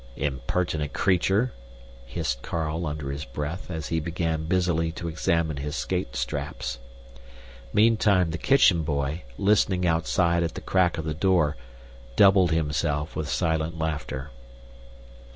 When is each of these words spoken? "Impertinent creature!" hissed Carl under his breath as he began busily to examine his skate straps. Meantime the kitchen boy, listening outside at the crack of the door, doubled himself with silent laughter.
"Impertinent 0.15 0.93
creature!" 0.93 1.53
hissed 2.07 2.41
Carl 2.41 2.87
under 2.87 3.11
his 3.11 3.23
breath 3.23 3.69
as 3.69 3.89
he 3.89 3.99
began 3.99 4.45
busily 4.45 4.91
to 4.91 5.07
examine 5.07 5.57
his 5.57 5.75
skate 5.75 6.15
straps. 6.15 6.79
Meantime 7.71 8.31
the 8.31 8.39
kitchen 8.39 8.81
boy, 8.81 9.21
listening 9.37 9.85
outside 9.85 10.41
at 10.41 10.55
the 10.55 10.59
crack 10.61 10.97
of 10.97 11.05
the 11.05 11.13
door, 11.13 11.55
doubled 12.15 12.49
himself 12.49 13.15
with 13.15 13.29
silent 13.29 13.77
laughter. 13.77 14.31